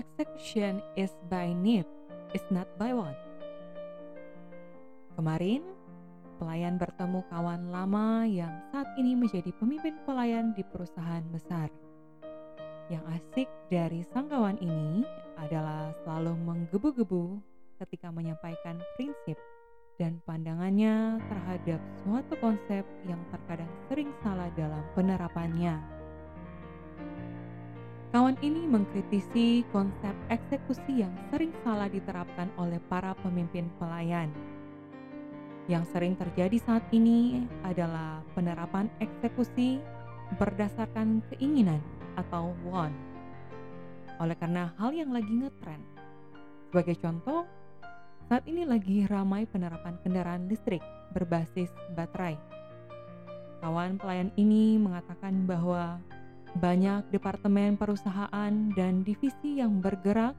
execution 0.00 0.80
is 0.96 1.12
by 1.28 1.52
need, 1.52 1.84
is 2.32 2.44
not 2.48 2.66
by 2.80 2.96
want. 2.96 3.16
Kemarin, 5.20 5.60
pelayan 6.40 6.80
bertemu 6.80 7.20
kawan 7.28 7.68
lama 7.68 8.24
yang 8.24 8.52
saat 8.72 8.88
ini 8.96 9.12
menjadi 9.12 9.52
pemimpin 9.60 10.00
pelayan 10.08 10.56
di 10.56 10.64
perusahaan 10.64 11.24
besar. 11.28 11.68
Yang 12.88 13.04
asik 13.20 13.48
dari 13.68 14.00
sang 14.08 14.32
kawan 14.32 14.56
ini 14.64 15.04
adalah 15.36 15.92
selalu 16.02 16.32
menggebu-gebu 16.42 17.38
ketika 17.84 18.08
menyampaikan 18.08 18.80
prinsip 18.96 19.36
dan 20.00 20.16
pandangannya 20.24 21.20
terhadap 21.28 21.80
suatu 22.00 22.34
konsep 22.40 22.82
yang 23.04 23.20
terkadang 23.28 23.68
sering 23.86 24.08
salah 24.24 24.48
dalam 24.56 24.80
penerapannya. 24.96 25.99
Kawan 28.10 28.34
ini 28.42 28.66
mengkritisi 28.66 29.62
konsep 29.70 30.10
eksekusi 30.34 31.06
yang 31.06 31.14
sering 31.30 31.54
salah 31.62 31.86
diterapkan 31.86 32.50
oleh 32.58 32.82
para 32.90 33.14
pemimpin 33.22 33.70
pelayan. 33.78 34.26
Yang 35.70 35.94
sering 35.94 36.18
terjadi 36.18 36.58
saat 36.58 36.82
ini 36.90 37.46
adalah 37.62 38.18
penerapan 38.34 38.90
eksekusi 38.98 39.78
berdasarkan 40.42 41.22
keinginan 41.30 41.78
atau 42.18 42.50
want. 42.66 42.98
Oleh 44.18 44.34
karena 44.34 44.74
hal 44.74 44.90
yang 44.90 45.14
lagi 45.14 45.30
ngetrend. 45.30 45.86
Sebagai 46.66 46.98
contoh, 46.98 47.46
saat 48.26 48.42
ini 48.50 48.66
lagi 48.66 49.06
ramai 49.06 49.46
penerapan 49.46 49.94
kendaraan 50.02 50.50
listrik 50.50 50.82
berbasis 51.14 51.70
baterai. 51.94 52.34
Kawan 53.62 54.02
pelayan 54.02 54.34
ini 54.34 54.82
mengatakan 54.82 55.46
bahwa 55.46 56.02
banyak 56.58 57.06
departemen 57.14 57.78
perusahaan 57.78 58.52
dan 58.74 59.06
divisi 59.06 59.62
yang 59.62 59.78
bergerak 59.78 60.34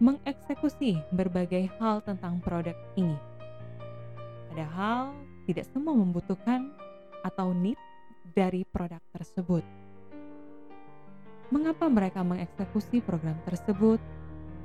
mengeksekusi 0.00 1.00
berbagai 1.12 1.68
hal 1.80 2.04
tentang 2.04 2.40
produk 2.40 2.76
ini. 2.96 3.16
Padahal 4.52 5.12
tidak 5.48 5.68
semua 5.68 5.96
membutuhkan 5.96 6.72
atau 7.24 7.52
need 7.52 7.76
dari 8.36 8.64
produk 8.68 9.00
tersebut. 9.12 9.64
Mengapa 11.48 11.86
mereka 11.86 12.26
mengeksekusi 12.26 13.00
program 13.00 13.38
tersebut? 13.46 14.02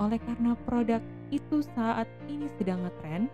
Oleh 0.00 0.18
karena 0.18 0.58
produk 0.66 0.98
itu 1.30 1.62
saat 1.76 2.10
ini 2.26 2.50
sedang 2.58 2.82
ngetren, 2.82 3.30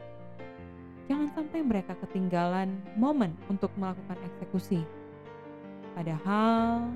jangan 1.09 1.33
sampai 1.33 1.65
mereka 1.65 1.97
ketinggalan 2.05 2.77
momen 2.95 3.33
untuk 3.49 3.73
melakukan 3.81 4.21
eksekusi. 4.29 4.85
Padahal, 5.97 6.93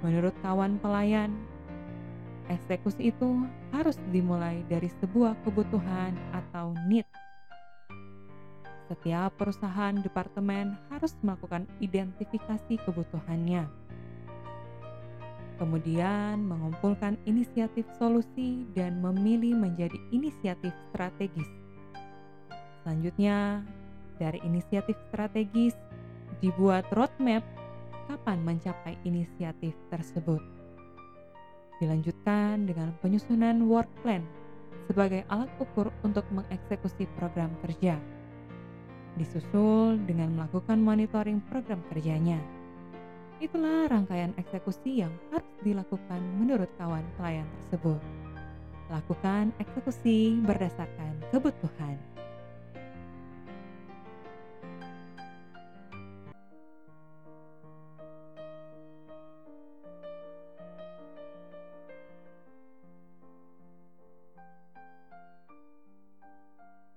menurut 0.00 0.34
kawan 0.40 0.78
pelayan, 0.78 1.34
eksekusi 2.48 3.10
itu 3.10 3.44
harus 3.74 3.98
dimulai 4.14 4.64
dari 4.70 4.88
sebuah 5.02 5.36
kebutuhan 5.42 6.16
atau 6.32 6.72
need. 6.86 7.06
Setiap 8.88 9.36
perusahaan 9.36 9.92
departemen 10.00 10.72
harus 10.88 11.12
melakukan 11.20 11.68
identifikasi 11.82 12.80
kebutuhannya 12.88 13.68
kemudian 15.58 16.38
mengumpulkan 16.46 17.18
inisiatif 17.26 17.84
solusi 17.98 18.64
dan 18.72 19.02
memilih 19.02 19.58
menjadi 19.58 19.98
inisiatif 20.14 20.70
strategis. 20.88 21.50
Selanjutnya, 22.86 23.66
dari 24.16 24.38
inisiatif 24.46 24.94
strategis 25.10 25.74
dibuat 26.38 26.86
roadmap 26.94 27.42
kapan 28.08 28.40
mencapai 28.42 28.96
inisiatif 29.04 29.76
tersebut. 29.92 30.40
Dilanjutkan 31.78 32.64
dengan 32.64 32.96
penyusunan 33.04 33.68
work 33.68 33.92
plan 34.02 34.24
sebagai 34.88 35.22
alat 35.28 35.52
ukur 35.60 35.92
untuk 36.02 36.24
mengeksekusi 36.32 37.04
program 37.20 37.52
kerja. 37.62 38.00
Disusul 39.20 40.00
dengan 40.08 40.32
melakukan 40.34 40.80
monitoring 40.80 41.44
program 41.52 41.84
kerjanya 41.92 42.40
Itulah 43.38 43.86
rangkaian 43.86 44.34
eksekusi 44.34 44.98
yang 44.98 45.14
harus 45.30 45.46
dilakukan 45.62 46.18
menurut 46.42 46.66
kawan 46.74 47.06
pelayan 47.14 47.46
tersebut. 47.54 48.02
Lakukan 48.90 49.54
eksekusi 49.62 50.42
berdasarkan 50.42 51.22
kebutuhan. 51.30 52.17